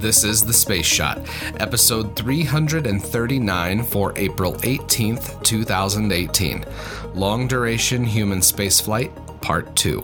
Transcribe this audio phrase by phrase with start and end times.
[0.00, 1.20] This is The Space Shot,
[1.60, 6.64] episode 339 for April 18th, 2018.
[7.12, 10.02] Long duration human spaceflight, part 2.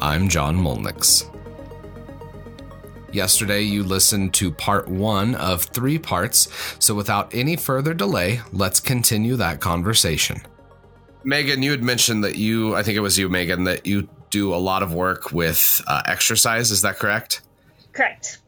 [0.00, 1.28] I'm John Molnix.
[3.12, 6.46] Yesterday, you listened to part one of three parts,
[6.78, 10.40] so without any further delay, let's continue that conversation.
[11.24, 14.54] Megan, you had mentioned that you, I think it was you, Megan, that you do
[14.54, 16.70] a lot of work with uh, exercise.
[16.70, 17.40] Is that correct?
[17.92, 18.38] Correct.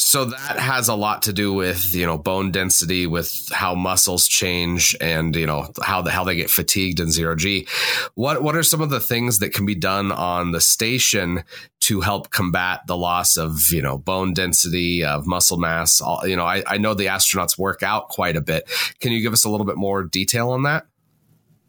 [0.00, 4.28] So that has a lot to do with you know bone density, with how muscles
[4.28, 7.66] change, and you know how the how they get fatigued in zero g.
[8.14, 11.42] What what are some of the things that can be done on the station
[11.80, 16.00] to help combat the loss of you know bone density of muscle mass?
[16.00, 18.70] All, you know, I, I know the astronauts work out quite a bit.
[19.00, 20.86] Can you give us a little bit more detail on that?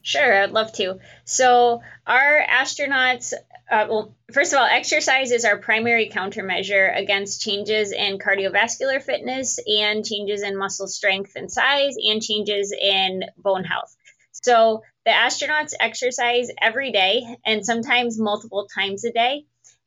[0.03, 0.99] Sure, I'd love to.
[1.25, 3.33] So, our astronauts
[3.71, 9.59] uh, well, first of all, exercise is our primary countermeasure against changes in cardiovascular fitness
[9.67, 13.95] and changes in muscle strength and size and changes in bone health.
[14.31, 19.45] So the astronauts exercise every day and sometimes multiple times a day.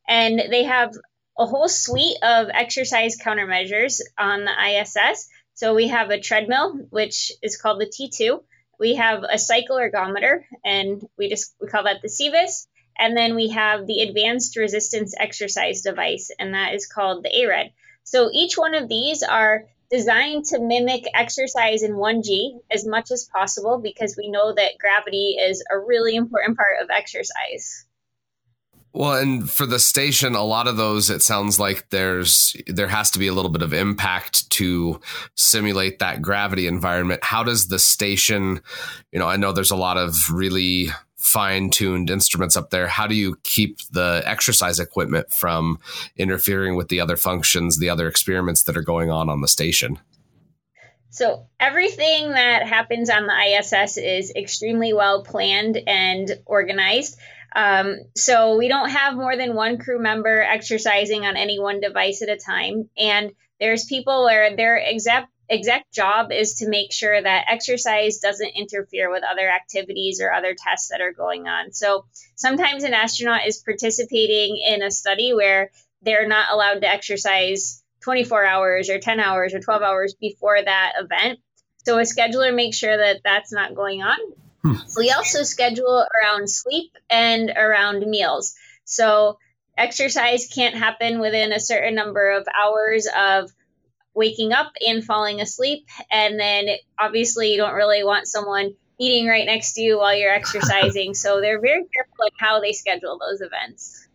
[0.08, 0.94] And they have
[1.38, 5.28] a whole suite of exercise countermeasures on the ISS.
[5.55, 8.42] So we have a treadmill, which is called the T2.
[8.78, 12.66] We have a cycle ergometer, and we just we call that the CEVIS.
[12.98, 17.72] And then we have the advanced resistance exercise device, and that is called the ARED.
[18.04, 23.28] So each one of these are designed to mimic exercise in 1G as much as
[23.34, 27.84] possible because we know that gravity is a really important part of exercise.
[28.94, 33.10] Well, and for the station, a lot of those, it sounds like there's there has
[33.12, 35.00] to be a little bit of impact to
[35.34, 37.24] simulate that gravity environment.
[37.24, 38.60] How does the station,
[39.10, 40.88] you know, I know there's a lot of really
[41.23, 45.78] fine tuned instruments up there, how do you keep the exercise equipment from
[46.17, 49.99] interfering with the other functions, the other experiments that are going on on the station?
[51.11, 57.19] So, everything that happens on the ISS is extremely well planned and organized.
[57.55, 62.22] Um, so, we don't have more than one crew member exercising on any one device
[62.22, 62.88] at a time.
[62.97, 68.56] And there's people where their exact exact job is to make sure that exercise doesn't
[68.56, 71.72] interfere with other activities or other tests that are going on.
[71.72, 75.70] So sometimes an astronaut is participating in a study where
[76.02, 80.92] they're not allowed to exercise 24 hours or 10 hours or 12 hours before that
[80.98, 81.38] event.
[81.84, 84.19] So a scheduler makes sure that that's not going on.
[84.62, 84.75] Hmm.
[84.97, 88.54] We also schedule around sleep and around meals.
[88.84, 89.38] So
[89.76, 93.50] exercise can't happen within a certain number of hours of
[94.15, 95.87] waking up and falling asleep.
[96.11, 96.67] And then
[97.00, 101.15] obviously, you don't really want someone eating right next to you while you're exercising.
[101.15, 104.06] so they're very careful at how they schedule those events.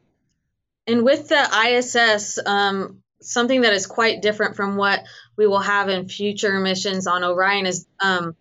[0.85, 5.03] And with the ISS, um, something that is quite different from what
[5.35, 8.35] we will have in future missions on Orion is um,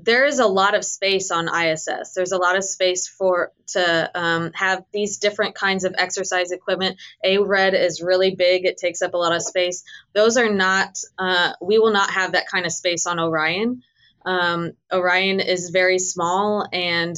[0.00, 2.12] there is a lot of space on ISS.
[2.14, 6.98] There's a lot of space for to um, have these different kinds of exercise equipment.
[7.24, 9.82] ARED is really big; it takes up a lot of space.
[10.14, 10.98] Those are not.
[11.18, 13.82] Uh, we will not have that kind of space on Orion.
[14.24, 17.16] Um, Orion is very small, and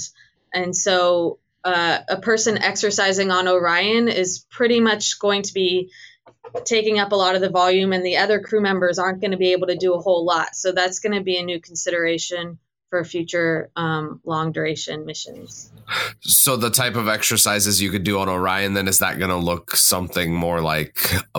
[0.54, 5.90] and so uh, a person exercising on Orion is pretty much going to be
[6.64, 9.36] taking up a lot of the volume and the other crew members aren't going to
[9.36, 12.58] be able to do a whole lot so that's going to be a new consideration
[12.90, 15.72] for future um, long duration missions.
[16.20, 19.36] So the type of exercises you could do on Orion, then is that going to
[19.36, 20.98] look something more like?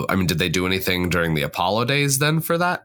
[0.09, 2.83] I mean, did they do anything during the Apollo days then for that?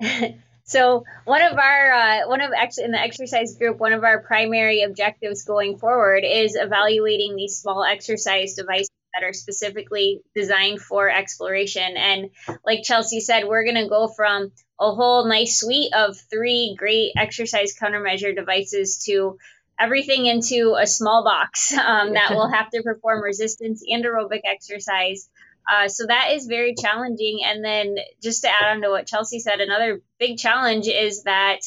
[0.64, 4.22] so one of our uh, one of actually in the exercise group, one of our
[4.22, 11.10] primary objectives going forward is evaluating these small exercise devices that are specifically designed for
[11.10, 11.96] exploration.
[11.96, 12.30] And
[12.64, 17.12] like Chelsea said, we're going to go from a whole nice suite of three great
[17.16, 19.38] exercise countermeasure devices to
[19.78, 25.28] everything into a small box um, that will have to perform resistance and aerobic exercise.
[25.70, 27.40] Uh, so that is very challenging.
[27.44, 31.60] And then just to add on to what Chelsea said, another big challenge is that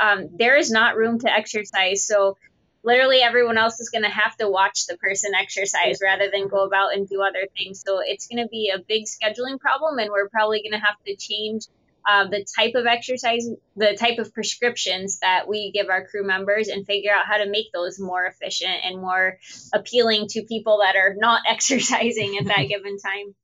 [0.00, 2.06] um, there is not room to exercise.
[2.06, 2.38] So
[2.82, 6.64] literally everyone else is going to have to watch the person exercise rather than go
[6.64, 7.82] about and do other things.
[7.84, 10.96] So it's going to be a big scheduling problem, and we're probably going to have
[11.06, 11.66] to change
[12.08, 16.68] uh, the type of exercise, the type of prescriptions that we give our crew members,
[16.68, 19.38] and figure out how to make those more efficient and more
[19.72, 23.34] appealing to people that are not exercising at that given time.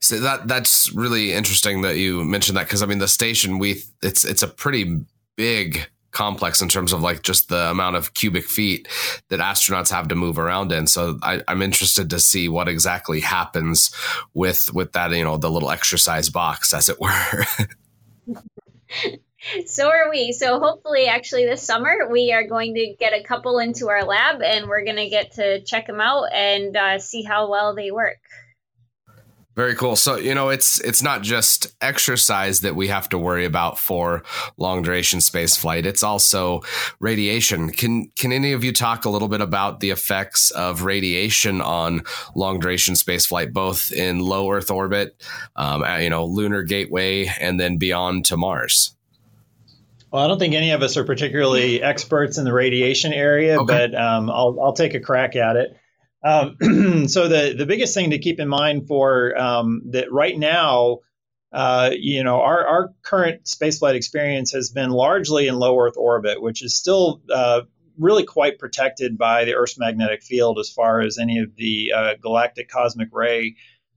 [0.00, 3.82] So that that's really interesting that you mentioned that because I mean the station we
[4.02, 5.00] it's it's a pretty
[5.36, 8.88] big complex in terms of like just the amount of cubic feet
[9.28, 10.86] that astronauts have to move around in.
[10.86, 13.94] So I, am interested to see what exactly happens
[14.34, 17.44] with with that, you know, the little exercise box, as it were.
[19.66, 20.32] so are we.
[20.32, 24.42] So hopefully, actually, this summer we are going to get a couple into our lab,
[24.42, 27.90] and we're going to get to check them out and uh, see how well they
[27.90, 28.18] work.
[29.60, 29.94] Very cool.
[29.94, 34.22] So, you know, it's it's not just exercise that we have to worry about for
[34.56, 35.84] long duration space flight.
[35.84, 36.62] It's also
[36.98, 37.68] radiation.
[37.68, 42.04] Can can any of you talk a little bit about the effects of radiation on
[42.34, 45.22] long duration space flight, both in low Earth orbit,
[45.56, 48.96] um, you know, lunar gateway, and then beyond to Mars?
[50.10, 53.88] Well, I don't think any of us are particularly experts in the radiation area, okay.
[53.90, 55.76] but um, I'll I'll take a crack at it.
[56.22, 56.56] Um,
[57.08, 60.98] so the the biggest thing to keep in mind for um, that right now,
[61.52, 66.42] uh, you know, our our current spaceflight experience has been largely in low Earth orbit,
[66.42, 67.62] which is still uh,
[67.98, 72.14] really quite protected by the Earth's magnetic field as far as any of the uh,
[72.20, 73.56] galactic cosmic ray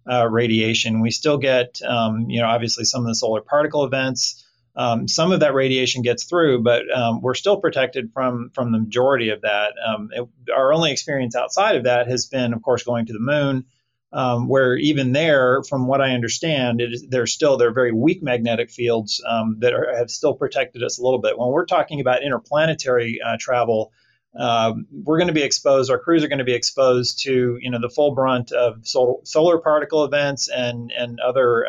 [0.09, 1.01] uh, radiation.
[1.01, 4.42] We still get, um, you know, obviously some of the solar particle events.
[4.75, 8.79] Um, some of that radiation gets through, but um, we're still protected from from the
[8.79, 9.73] majority of that.
[9.85, 13.19] Um, it, our only experience outside of that has been, of course, going to the
[13.19, 13.65] moon,
[14.11, 17.91] um, where even there, from what I understand, it is, there's still there are very
[17.91, 21.37] weak magnetic fields um, that are, have still protected us a little bit.
[21.37, 23.91] When we're talking about interplanetary uh, travel,
[24.35, 25.91] um, we're going to be exposed.
[25.91, 29.21] Our crews are going to be exposed to you know the full brunt of sol-
[29.23, 31.67] solar particle events and and other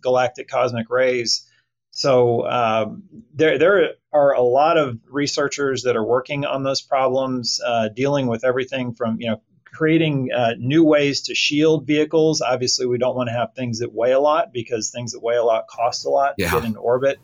[0.00, 1.46] galactic cosmic rays.
[1.96, 2.90] So uh,
[3.32, 8.26] there, there are a lot of researchers that are working on those problems, uh, dealing
[8.26, 12.42] with everything from you know creating uh, new ways to shield vehicles.
[12.42, 15.36] Obviously, we don't want to have things that weigh a lot because things that weigh
[15.36, 16.50] a lot cost a lot yeah.
[16.50, 17.18] to get into orbit.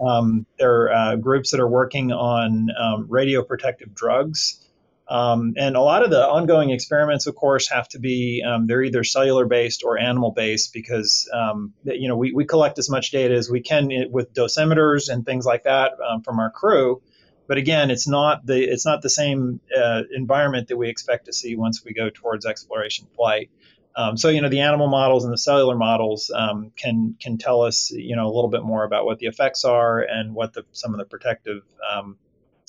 [0.00, 4.63] Um, there are uh, groups that are working on um, radio protective drugs.
[5.06, 8.82] Um, and a lot of the ongoing experiments, of course, have to be um, they're
[8.82, 13.10] either cellular based or animal based because um, you know we, we collect as much
[13.10, 17.02] data as we can with dosimeters and things like that um, from our crew.
[17.46, 21.34] But again, it's not the it's not the same uh, environment that we expect to
[21.34, 23.50] see once we go towards exploration flight.
[23.96, 27.60] Um, so you know the animal models and the cellular models um, can can tell
[27.60, 30.64] us you know a little bit more about what the effects are and what the
[30.72, 31.60] some of the protective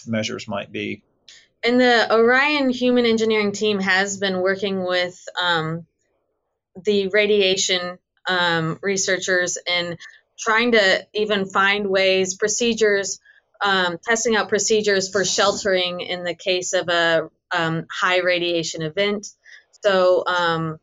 [0.06, 1.02] measures might be.
[1.66, 5.86] And the Orion human engineering team has been working with um,
[6.84, 7.98] the radiation
[8.28, 9.98] um, researchers and
[10.38, 13.20] trying to even find ways, procedures,
[13.64, 19.28] um, testing out procedures for sheltering in the case of a um, high radiation event.
[19.84, 20.78] So um,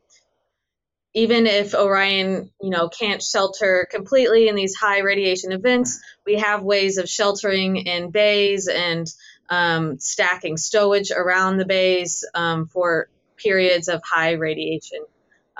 [1.13, 6.63] even if Orion, you know, can't shelter completely in these high radiation events, we have
[6.63, 9.07] ways of sheltering in bays and
[9.53, 13.07] um, stacking stowage around the bays um, for
[13.37, 15.05] periods of high radiation.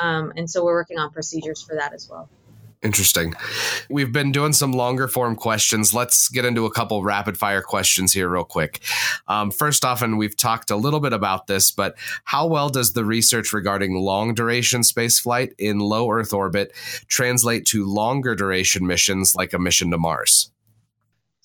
[0.02, 2.28] Um, and so we're working on procedures for that as well.
[2.82, 3.34] Interesting.
[3.90, 5.94] We've been doing some longer form questions.
[5.94, 8.82] Let's get into a couple rapid fire questions here, real quick.
[9.28, 11.96] Um, first off, and we've talked a little bit about this, but
[12.26, 16.74] how well does the research regarding long duration spaceflight in low Earth orbit
[17.08, 20.53] translate to longer duration missions like a mission to Mars?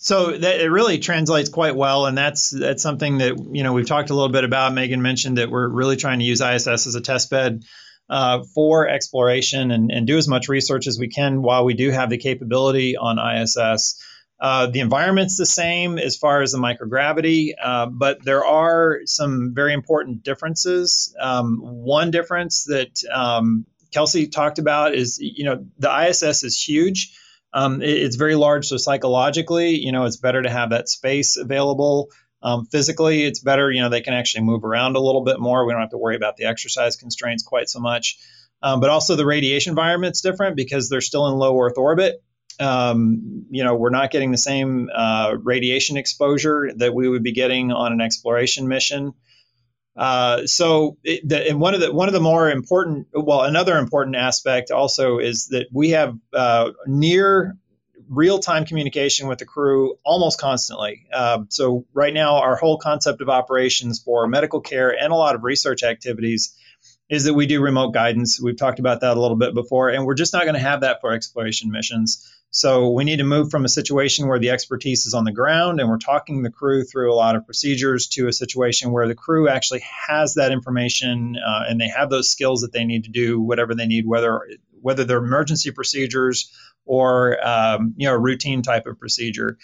[0.00, 3.86] So that it really translates quite well, and that's that's something that you know we've
[3.86, 4.72] talked a little bit about.
[4.72, 7.64] Megan mentioned that we're really trying to use ISS as a test bed
[8.08, 11.90] uh, for exploration and, and do as much research as we can while we do
[11.90, 14.00] have the capability on ISS.
[14.40, 19.50] Uh, the environment's the same as far as the microgravity, uh, but there are some
[19.52, 21.12] very important differences.
[21.20, 27.12] Um, one difference that um, Kelsey talked about is, you know, the ISS is huge
[27.52, 28.66] um, it, it's very large.
[28.66, 32.10] So psychologically, you know, it's better to have that space available.
[32.42, 33.70] Um, physically, it's better.
[33.70, 35.66] You know, they can actually move around a little bit more.
[35.66, 38.18] We don't have to worry about the exercise constraints quite so much.
[38.62, 42.22] Um, but also the radiation environment's different because they're still in low Earth orbit.
[42.60, 47.32] Um, you know, we're not getting the same uh, radiation exposure that we would be
[47.32, 49.14] getting on an exploration mission.
[49.98, 53.76] Uh, so, it, the, and one of the one of the more important, well, another
[53.78, 57.56] important aspect also is that we have uh, near
[58.08, 61.06] real time communication with the crew almost constantly.
[61.12, 65.34] Uh, so, right now, our whole concept of operations for medical care and a lot
[65.34, 66.56] of research activities
[67.08, 68.40] is that we do remote guidance.
[68.40, 70.82] We've talked about that a little bit before, and we're just not going to have
[70.82, 72.37] that for exploration missions.
[72.50, 75.80] So we need to move from a situation where the expertise is on the ground
[75.80, 79.14] and we're talking the crew through a lot of procedures to a situation where the
[79.14, 83.10] crew actually has that information uh, and they have those skills that they need to
[83.10, 84.40] do whatever they need, whether
[84.80, 86.52] whether they're emergency procedures
[86.86, 89.58] or um, you know routine type of procedure.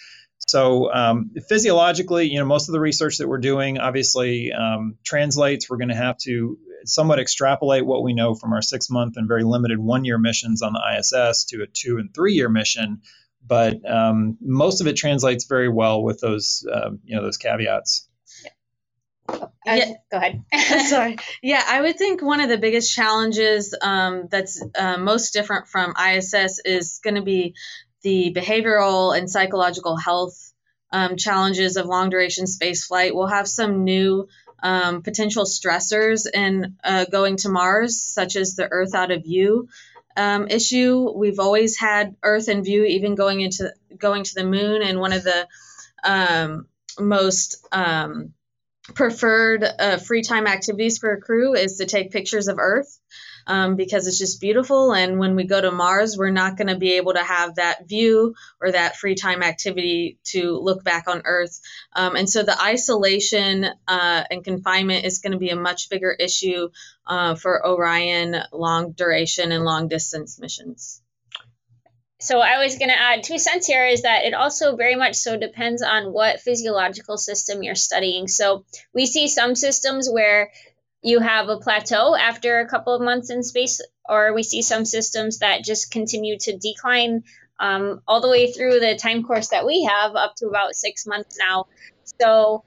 [0.47, 5.69] So um, physiologically, you know, most of the research that we're doing obviously um, translates.
[5.69, 9.27] We're going to have to somewhat extrapolate what we know from our six month and
[9.27, 13.01] very limited one year missions on the ISS to a two and three year mission.
[13.47, 18.07] But um, most of it translates very well with those, uh, you know, those caveats.
[19.65, 19.93] yeah.
[20.11, 20.43] Go ahead.
[20.87, 21.17] Sorry.
[21.43, 25.93] Yeah, I would think one of the biggest challenges um, that's uh, most different from
[25.95, 27.55] ISS is going to be
[28.01, 30.53] the behavioral and psychological health
[30.91, 33.15] um, challenges of long duration space flight.
[33.15, 34.27] We'll have some new
[34.61, 39.67] um, potential stressors in uh, going to Mars, such as the Earth out of view
[40.17, 41.11] um, issue.
[41.15, 45.13] We've always had Earth in view, even going into going to the moon, and one
[45.13, 45.47] of the
[46.03, 46.67] um,
[46.99, 48.33] most um,
[48.93, 52.99] preferred uh, free time activities for a crew is to take pictures of Earth
[53.47, 54.93] um, because it's just beautiful.
[54.93, 57.87] And when we go to Mars, we're not going to be able to have that
[57.87, 61.59] view or that free time activity to look back on Earth.
[61.93, 66.11] Um, and so the isolation uh, and confinement is going to be a much bigger
[66.11, 66.69] issue
[67.07, 71.01] uh, for Orion long duration and long distance missions.
[72.25, 75.15] So I was going to add two cents here is that it also very much
[75.15, 78.27] so depends on what physiological system you're studying.
[78.27, 80.51] So we see some systems where
[81.05, 84.85] you have a plateau after a couple of months in space, or we see some
[84.85, 87.23] systems that just continue to decline
[87.59, 91.05] um, all the way through the time course that we have up to about six
[91.05, 91.67] months now.
[92.19, 92.63] So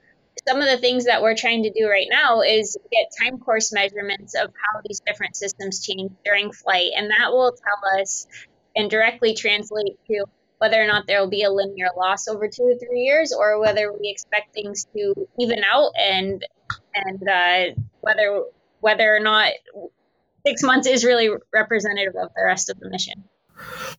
[0.47, 3.73] some of the things that we're trying to do right now is get time course
[3.73, 8.25] measurements of how these different systems change during flight, and that will tell us
[8.73, 10.23] and directly translate to
[10.59, 13.59] whether or not there will be a linear loss over two or three years, or
[13.59, 16.45] whether we expect things to even out and
[16.95, 18.43] and uh, whether
[18.81, 19.51] whether or not
[20.45, 23.23] six months is really representative of the rest of the mission.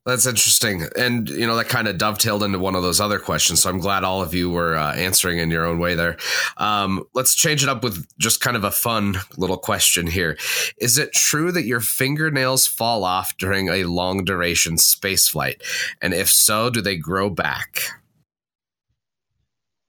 [0.06, 0.86] That's interesting.
[0.96, 3.60] And, you know, that kind of dovetailed into one of those other questions.
[3.60, 6.16] So I'm glad all of you were uh, answering in your own way there.
[6.56, 10.38] Um, let's change it up with just kind of a fun little question here.
[10.78, 15.62] Is it true that your fingernails fall off during a long duration space flight?
[16.00, 17.82] And if so, do they grow back?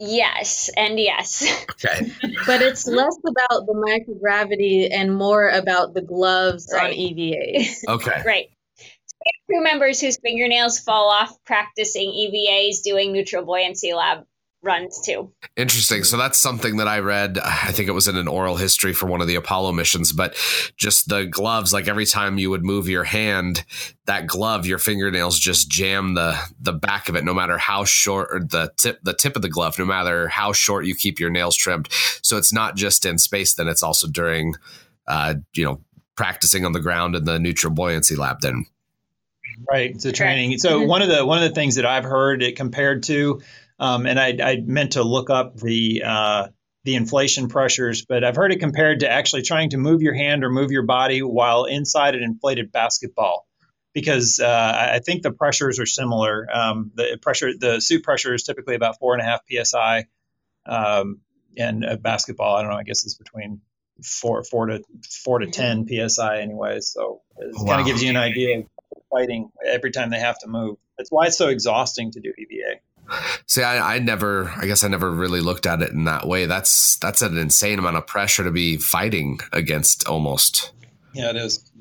[0.03, 1.43] Yes, and yes.
[1.71, 2.11] Okay.
[2.47, 6.91] but it's less about the microgravity and more about the gloves right.
[6.91, 7.87] on EVAs.
[7.87, 8.23] Okay.
[8.25, 8.47] Right
[9.47, 14.25] crew members whose fingernails fall off practicing EVAs doing neutral buoyancy lab
[14.63, 15.31] runs too.
[15.55, 16.03] Interesting.
[16.03, 17.39] So that's something that I read.
[17.39, 20.35] I think it was in an oral history for one of the Apollo missions, but
[20.77, 23.63] just the gloves, like every time you would move your hand,
[24.05, 28.29] that glove, your fingernails just jam the the back of it, no matter how short
[28.31, 31.29] or the tip the tip of the glove, no matter how short you keep your
[31.29, 31.87] nails trimmed.
[32.21, 34.55] So it's not just in space, then it's also during
[35.07, 35.81] uh, you know,
[36.15, 38.65] practicing on the ground in the neutral buoyancy lab then.
[39.69, 40.57] Right, So training.
[40.57, 40.89] So mm-hmm.
[40.89, 43.41] one of the one of the things that I've heard it compared to,
[43.81, 46.47] um, and I, I, meant to look up the uh,
[46.83, 50.43] the inflation pressures, but I've heard it compared to actually trying to move your hand
[50.43, 53.47] or move your body while inside an inflated basketball,
[53.93, 56.47] because uh, I think the pressures are similar.
[56.53, 60.05] Um, the pressure, the suit pressure is typically about four and a half psi,
[60.67, 61.21] um,
[61.57, 63.61] and a basketball, I don't know, I guess it's between
[64.03, 64.83] four four to
[65.23, 66.89] four to ten psi, anyways.
[66.89, 67.65] So it wow.
[67.65, 68.65] kind of gives you an idea of
[69.09, 70.77] fighting every time they have to move.
[70.99, 72.79] That's why it's so exhausting to do EVA.
[73.47, 76.45] See, I, I, never, I guess I never really looked at it in that way.
[76.45, 80.71] That's that's an insane amount of pressure to be fighting against almost.
[81.13, 81.71] Yeah, it is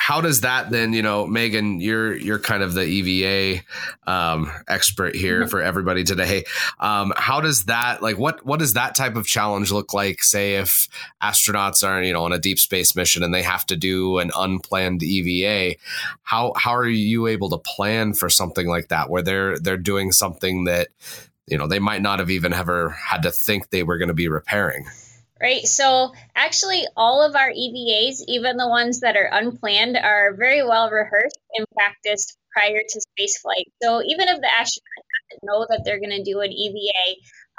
[0.00, 3.62] how does that then you know megan you're you're kind of the eva
[4.06, 5.50] um, expert here mm-hmm.
[5.50, 6.42] for everybody today
[6.78, 10.54] um, how does that like what what does that type of challenge look like say
[10.54, 10.88] if
[11.22, 14.30] astronauts are you know on a deep space mission and they have to do an
[14.36, 15.76] unplanned eva
[16.22, 20.12] how how are you able to plan for something like that where they're they're doing
[20.12, 20.88] something that
[21.46, 24.14] you know they might not have even ever had to think they were going to
[24.14, 24.86] be repairing
[25.40, 25.62] right?
[25.66, 30.90] So actually, all of our EVAs, even the ones that are unplanned, are very well
[30.90, 33.70] rehearsed and practiced prior to spaceflight.
[33.82, 37.16] So even if the astronaut doesn't know that they're going to do an EVA,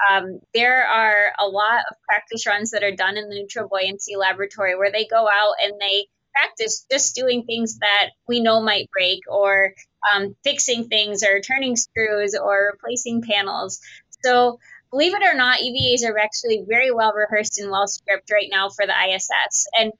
[0.09, 4.15] um, there are a lot of practice runs that are done in the neutral buoyancy
[4.15, 8.89] laboratory where they go out and they practice just doing things that we know might
[8.91, 9.73] break or
[10.13, 13.79] um, fixing things or turning screws or replacing panels.
[14.23, 14.59] So
[14.91, 18.69] believe it or not, EVAs are actually very well rehearsed and well scripted right now
[18.69, 19.67] for the ISS.
[19.79, 19.91] And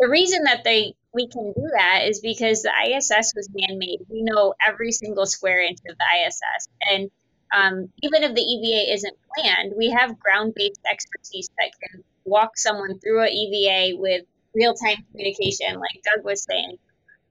[0.00, 4.00] the reason that they we can do that is because the ISS was man-made.
[4.08, 7.10] We know every single square inch of the ISS, and
[7.54, 12.98] um, even if the EVA isn't planned, we have ground-based expertise that can walk someone
[12.98, 14.24] through an EVA with
[14.54, 16.76] real-time communication, like Doug was saying.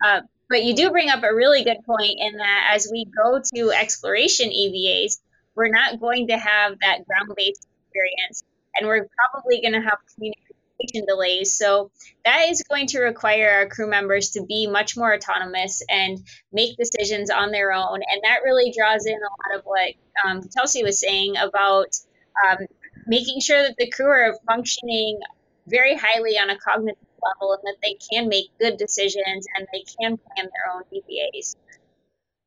[0.03, 3.41] Uh, but you do bring up a really good point in that as we go
[3.53, 5.17] to exploration EVAs,
[5.55, 8.43] we're not going to have that ground based experience,
[8.75, 11.57] and we're probably going to have communication delays.
[11.57, 11.91] So
[12.25, 16.19] that is going to require our crew members to be much more autonomous and
[16.51, 17.95] make decisions on their own.
[17.95, 19.93] And that really draws in a lot of what
[20.25, 21.95] um, Chelsea was saying about
[22.45, 22.65] um,
[23.07, 25.19] making sure that the crew are functioning
[25.67, 29.83] very highly on a cognitive level and that they can make good decisions and they
[29.99, 31.55] can plan their own EVAs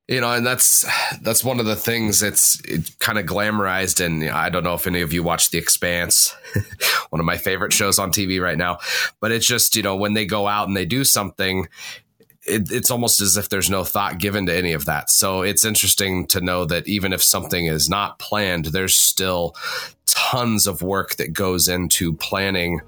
[0.09, 0.87] you know and that's
[1.21, 2.61] that's one of the things that's
[2.99, 6.35] kind of glamorized and i don't know if any of you watch the expanse
[7.11, 8.79] one of my favorite shows on tv right now
[9.21, 11.69] but it's just you know when they go out and they do something
[12.49, 15.11] it, it's almost as if there's no thought given to any of that.
[15.11, 19.55] So it's interesting to know that even if something is not planned there's still
[20.07, 22.81] tons of work that goes into planning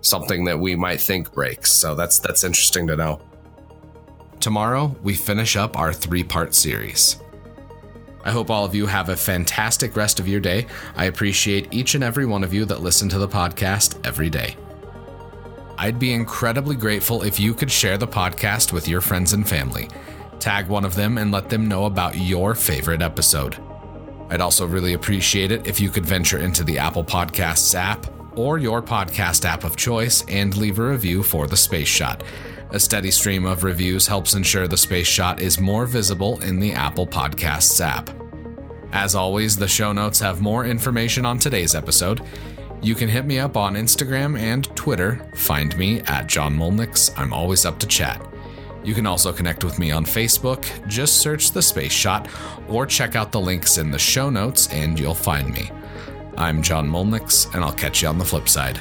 [0.00, 1.72] something that we might think breaks.
[1.72, 3.20] So that's that's interesting to know
[4.42, 7.16] Tomorrow, we finish up our three part series.
[8.24, 10.66] I hope all of you have a fantastic rest of your day.
[10.96, 14.56] I appreciate each and every one of you that listen to the podcast every day.
[15.78, 19.88] I'd be incredibly grateful if you could share the podcast with your friends and family.
[20.40, 23.56] Tag one of them and let them know about your favorite episode.
[24.28, 28.58] I'd also really appreciate it if you could venture into the Apple Podcasts app or
[28.58, 32.24] your podcast app of choice and leave a review for the Space Shot.
[32.72, 36.72] A steady stream of reviews helps ensure the Space Shot is more visible in the
[36.72, 38.08] Apple Podcasts app.
[38.92, 42.22] As always, the show notes have more information on today's episode.
[42.80, 45.20] You can hit me up on Instagram and Twitter.
[45.34, 47.12] Find me at John Molnix.
[47.18, 48.26] I'm always up to chat.
[48.82, 50.64] You can also connect with me on Facebook.
[50.88, 52.26] Just search the Space Shot
[52.68, 55.70] or check out the links in the show notes and you'll find me.
[56.38, 58.80] I'm John Molnix, and I'll catch you on the flip side.